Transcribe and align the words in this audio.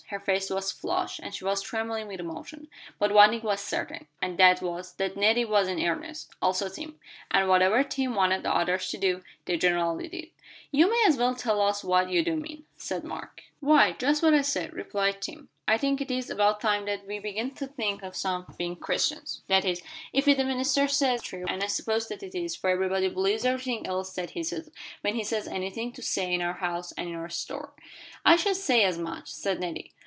Her 0.07 0.19
face 0.19 0.49
was 0.49 0.73
flushed, 0.73 1.19
and 1.23 1.33
she 1.33 1.45
was 1.45 1.61
trembling 1.61 2.05
with 2.09 2.19
emotion, 2.19 2.67
but 2.99 3.13
one 3.13 3.29
thing 3.29 3.43
was 3.43 3.61
certain, 3.61 4.07
and 4.21 4.37
that 4.37 4.61
was 4.61 4.95
that 4.95 5.15
Nettie 5.15 5.45
was 5.45 5.69
in 5.69 5.81
earnest 5.81 6.31
also 6.41 6.67
Tim; 6.67 6.99
and 7.31 7.47
whatever 7.47 7.81
Tim 7.81 8.13
wanted 8.13 8.43
the 8.43 8.53
others 8.53 8.89
to 8.89 8.97
do 8.97 9.23
they 9.45 9.55
generally 9.55 10.09
did. 10.09 10.27
"You 10.69 10.89
may 10.89 11.01
as 11.07 11.15
well 11.15 11.33
tell 11.33 11.61
us 11.61 11.81
what 11.81 12.09
you 12.09 12.25
do 12.25 12.35
mean," 12.35 12.65
said 12.75 13.05
Mark. 13.05 13.43
[Illustration: 13.61 13.61
"We 13.61 13.67
might 13.71 13.77
sign 13.77 13.77
a 13.77 13.85
paper."] 13.95 14.01
"Why, 14.03 14.09
just 14.11 14.21
what 14.23 14.33
I 14.33 14.41
said," 14.41 14.73
replied 14.73 15.21
Tim. 15.21 15.49
"I 15.65 15.77
think 15.77 16.01
it 16.01 16.11
is 16.11 16.29
about 16.29 16.59
time 16.59 16.83
that 16.87 17.07
we 17.07 17.19
began 17.19 17.51
to 17.51 17.67
think 17.67 18.01
some 18.13 18.43
of 18.49 18.57
being 18.57 18.75
Christians 18.75 19.43
that 19.47 19.63
is, 19.63 19.81
if 20.11 20.27
what 20.27 20.35
the 20.35 20.43
minister 20.43 20.89
says 20.89 21.21
is 21.21 21.25
true, 21.25 21.45
and 21.47 21.63
I 21.63 21.67
suppose 21.67 22.09
that 22.09 22.21
it 22.21 22.35
is, 22.35 22.53
for 22.53 22.69
everybody 22.69 23.07
believes 23.07 23.45
everything 23.45 23.87
else 23.87 24.11
that 24.15 24.31
he 24.31 24.43
says, 24.43 24.71
when 24.99 25.15
he 25.15 25.21
has 25.23 25.47
anything 25.47 25.93
to 25.93 26.01
say 26.01 26.33
in 26.33 26.41
our 26.41 26.55
house 26.55 26.91
and 26.97 27.07
in 27.07 27.23
the 27.23 27.29
store." 27.29 27.71
"I 28.25 28.35
should 28.35 28.57
say 28.57 28.83
as 28.83 28.97
much," 28.97 29.29
said 29.29 29.61
Nettie. 29.61 29.93